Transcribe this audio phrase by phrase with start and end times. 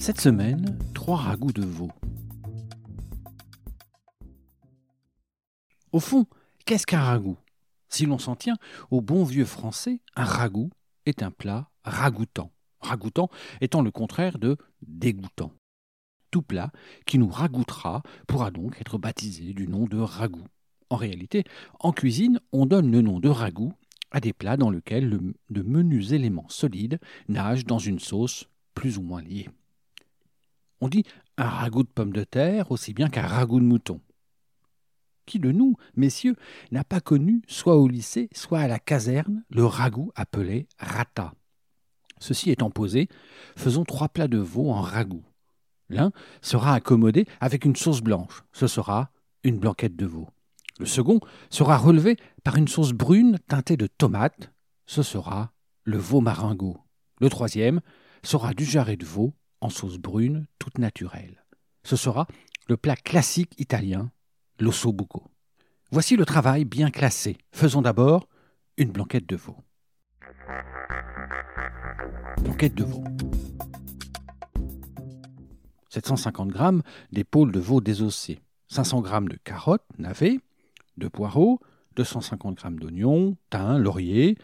[0.00, 1.90] Cette semaine, trois ragoûts de veau.
[5.92, 6.24] Au fond,
[6.64, 7.36] qu'est-ce qu'un ragoût?
[7.90, 8.56] Si l'on s'en tient
[8.90, 10.70] au bon vieux français, un ragoût
[11.04, 12.50] est un plat ragoûtant.
[12.80, 13.28] Ragoûtant
[13.60, 15.52] étant le contraire de dégoûtant.
[16.30, 16.72] Tout plat
[17.04, 20.46] qui nous ragoûtera pourra donc être baptisé du nom de ragoût.
[20.88, 21.44] En réalité,
[21.78, 23.74] en cuisine, on donne le nom de ragoût
[24.10, 25.10] à des plats dans lesquels
[25.50, 26.98] de menus éléments solides
[27.28, 29.50] nagent dans une sauce plus ou moins liée.
[30.80, 31.04] On dit
[31.36, 34.00] un ragoût de pommes de terre aussi bien qu'un ragoût de mouton.
[35.26, 36.36] Qui de nous, messieurs,
[36.72, 41.34] n'a pas connu, soit au lycée, soit à la caserne, le ragoût appelé rata?
[42.18, 43.08] Ceci étant posé,
[43.56, 45.24] faisons trois plats de veau en ragoût.
[45.88, 49.10] L'un sera accommodé avec une sauce blanche, ce sera
[49.42, 50.28] une blanquette de veau.
[50.78, 54.52] Le second sera relevé par une sauce brune teintée de tomates,
[54.86, 55.52] ce sera
[55.84, 56.78] le veau maringot.
[57.20, 57.80] Le troisième
[58.22, 61.44] sera du jarret de veau en sauce brune toute naturelle.
[61.82, 62.26] Ce sera
[62.68, 64.10] le plat classique italien
[64.58, 65.24] l'ossobuco.
[65.90, 67.36] Voici le travail bien classé.
[67.52, 68.28] Faisons d'abord
[68.76, 69.56] une blanquette de veau.
[72.42, 73.04] Blanquette de veau.
[75.88, 78.38] 750 g d'épaule de veau désossée,
[78.68, 80.38] 500 g de carottes navets,
[80.96, 81.60] de poireaux,
[81.96, 84.38] 250 g d'oignons, thym, laurier,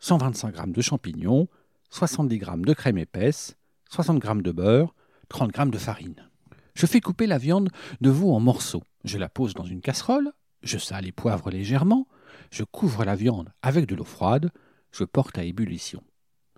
[0.00, 1.48] 125 g de champignons,
[1.88, 3.56] 70 g de crème épaisse,
[3.90, 4.94] 60 g de beurre,
[5.28, 6.28] 30 g de farine.
[6.74, 8.82] Je fais couper la viande de veau en morceaux.
[9.04, 10.32] Je la pose dans une casserole,
[10.62, 12.08] je sale et poivre légèrement,
[12.50, 14.50] je couvre la viande avec de l'eau froide,
[14.90, 16.02] je porte à ébullition.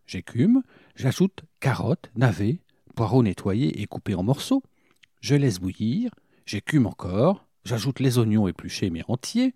[0.07, 0.63] J'écume,
[0.95, 2.61] j'ajoute carottes, navets,
[2.95, 4.63] poireaux nettoyés et coupés en morceaux,
[5.21, 6.11] je laisse bouillir,
[6.47, 9.53] j'écume encore, j'ajoute les oignons épluchés mais entiers,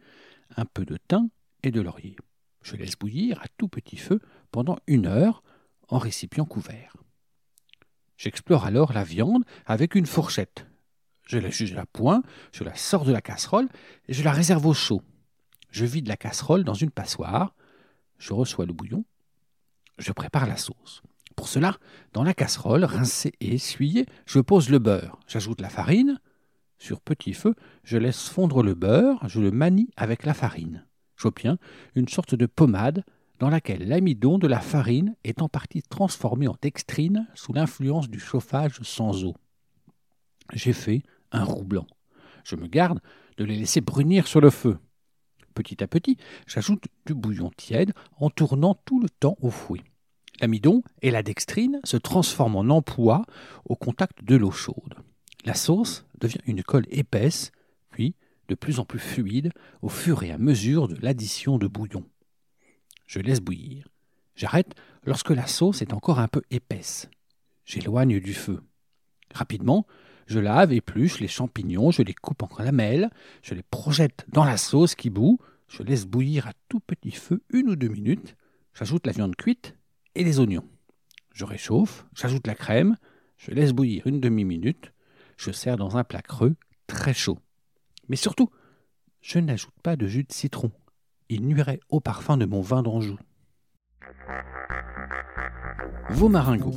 [0.57, 1.31] un peu de thym
[1.63, 2.17] et de laurier.
[2.63, 5.43] Je laisse bouillir à tout petit feu pendant une heure
[5.89, 7.00] en récipient couvert.
[8.21, 10.67] J'explore alors la viande avec une fourchette.
[11.27, 12.23] Je la juge à point,
[12.53, 13.67] je la sors de la casserole
[14.09, 15.01] et je la réserve au chaud.
[15.71, 17.55] Je vide la casserole dans une passoire,
[18.19, 19.07] je reçois le bouillon,
[19.97, 21.01] je prépare la sauce.
[21.35, 21.79] Pour cela,
[22.13, 26.21] dans la casserole, rincée et essuyée, je pose le beurre, j'ajoute la farine.
[26.77, 27.55] Sur petit feu,
[27.85, 30.87] je laisse fondre le beurre, je le manie avec la farine.
[31.17, 31.57] J'obtiens
[31.95, 33.03] une sorte de pommade
[33.41, 38.21] dans laquelle l'amidon de la farine est en partie transformé en dextrine sous l'influence du
[38.21, 39.35] chauffage sans eau.
[40.53, 41.03] J'ai fait
[41.33, 41.87] un roux blanc.
[42.45, 43.01] Je me garde
[43.39, 44.79] de les laisser brunir sur le feu.
[45.55, 49.83] Petit à petit, j'ajoute du bouillon tiède en tournant tout le temps au fouet.
[50.41, 53.25] L'amidon et la dextrine se transforment en empois
[53.65, 54.97] au contact de l'eau chaude.
[55.47, 57.53] La sauce devient une colle épaisse,
[57.91, 58.15] puis
[58.49, 59.51] de plus en plus fluide
[59.81, 62.05] au fur et à mesure de l'addition de bouillon.
[63.11, 63.89] Je laisse bouillir.
[64.37, 67.11] J'arrête lorsque la sauce est encore un peu épaisse.
[67.65, 68.63] J'éloigne du feu.
[69.35, 69.85] Rapidement,
[70.29, 73.11] je lave, épluche les champignons, je les coupe en lamelles,
[73.43, 77.43] je les projette dans la sauce qui bout, je laisse bouillir à tout petit feu
[77.53, 78.37] une ou deux minutes,
[78.75, 79.75] j'ajoute la viande cuite
[80.15, 80.69] et les oignons.
[81.35, 82.97] Je réchauffe, j'ajoute la crème,
[83.39, 84.93] je laisse bouillir une demi-minute,
[85.37, 86.55] je sers dans un plat creux
[86.87, 87.41] très chaud.
[88.09, 88.51] Mais surtout,
[89.21, 90.71] je n'ajoute pas de jus de citron
[91.31, 93.17] il nuirait au parfum de mon vin d'Anjou.
[96.11, 96.75] Vos maringots.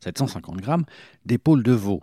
[0.00, 0.72] 750 g
[1.24, 2.02] d'épaule de veau,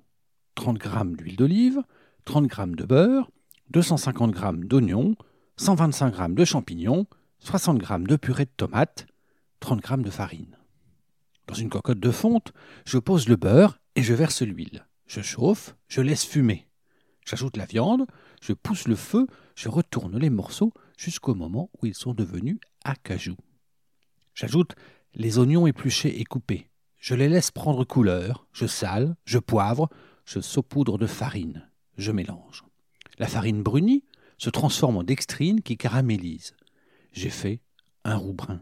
[0.55, 1.81] 30 g d'huile d'olive,
[2.25, 3.29] 30 g de beurre,
[3.69, 5.15] 250 g d'oignons,
[5.57, 7.05] 125 g de champignons,
[7.39, 9.05] 60 g de purée de tomates,
[9.59, 10.57] 30 g de farine.
[11.47, 12.53] Dans une cocotte de fonte,
[12.85, 14.87] je pose le beurre et je verse l'huile.
[15.05, 16.67] Je chauffe, je laisse fumer.
[17.25, 18.05] J'ajoute la viande,
[18.41, 23.35] je pousse le feu, je retourne les morceaux jusqu'au moment où ils sont devenus acajou.
[24.35, 24.75] J'ajoute
[25.13, 26.69] les oignons épluchés et coupés.
[26.97, 29.89] Je les laisse prendre couleur, je sale, je poivre,
[30.25, 32.63] je saupoudre de farine, je mélange.
[33.19, 34.05] La farine brunie
[34.37, 36.55] se transforme en dextrine qui caramélise.
[37.11, 37.59] J'ai fait
[38.03, 38.61] un roux brun.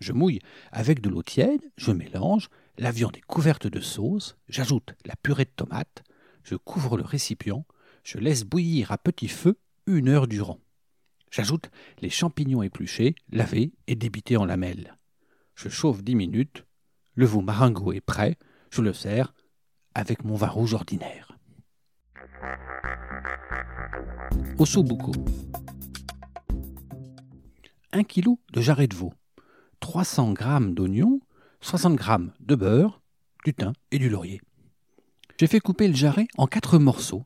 [0.00, 0.40] Je mouille
[0.72, 2.48] avec de l'eau tiède, je mélange,
[2.78, 6.02] la viande est couverte de sauce, j'ajoute la purée de tomate,
[6.42, 7.64] je couvre le récipient,
[8.02, 10.60] je laisse bouillir à petit feu une heure durant.
[11.30, 11.70] J'ajoute
[12.00, 14.96] les champignons épluchés, lavés et débités en lamelles.
[15.54, 16.64] Je chauffe 10 minutes.
[17.14, 18.36] Le veau maringo est prêt.
[18.70, 19.34] Je le sers
[19.94, 21.38] avec mon vin rouge ordinaire.
[24.58, 25.12] Ossobuco.
[27.92, 29.12] 1 kg de jarret de veau,
[29.78, 31.20] 300 g d'oignons,
[31.60, 33.00] 60 g de beurre,
[33.44, 34.40] du thym et du laurier.
[35.38, 37.24] J'ai fait couper le jarret en quatre morceaux,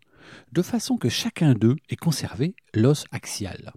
[0.52, 3.72] de façon que chacun d'eux ait conservé l'os axial.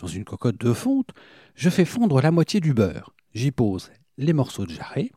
[0.00, 1.10] Dans une cocotte de fonte,
[1.54, 3.14] je fais fondre la moitié du beurre.
[3.34, 5.10] J'y pose les morceaux de jarret,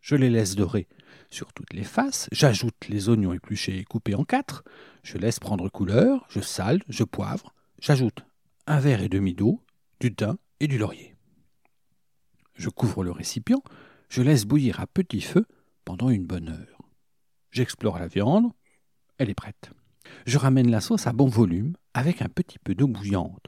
[0.00, 0.88] je les laisse dorer
[1.30, 4.64] sur toutes les faces, j'ajoute les oignons épluchés et coupés en quatre,
[5.02, 8.24] je laisse prendre couleur, je sale, je poivre, j'ajoute
[8.66, 9.62] un verre et demi d'eau,
[10.00, 11.14] du thym et du laurier.
[12.54, 13.62] Je couvre le récipient,
[14.08, 15.46] je laisse bouillir à petit feu
[15.84, 16.82] pendant une bonne heure.
[17.50, 18.52] J'explore la viande,
[19.18, 19.70] elle est prête.
[20.26, 23.46] Je ramène la sauce à bon volume avec un petit peu d'eau bouillante.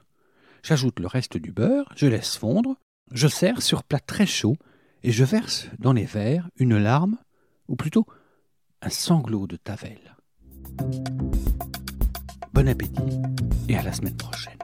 [0.63, 2.77] J'ajoute le reste du beurre, je laisse fondre,
[3.11, 4.57] je sers sur plat très chaud
[5.03, 7.19] et je verse dans les verres une larme
[7.69, 8.07] ou plutôt
[8.81, 10.17] un sanglot de Tavel.
[12.53, 13.21] Bon appétit
[13.69, 14.59] et à la semaine prochaine.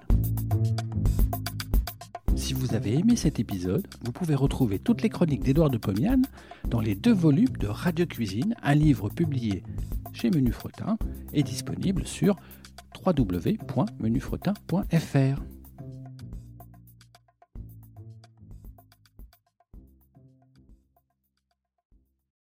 [2.37, 6.23] Si vous avez aimé cet épisode, vous pouvez retrouver toutes les chroniques d'Édouard de Pomian
[6.69, 9.63] dans les deux volumes de Radio Cuisine, un livre publié
[10.13, 10.97] chez Menu Fretin
[11.33, 12.37] et disponible sur
[13.05, 15.58] www.menufretin.fr.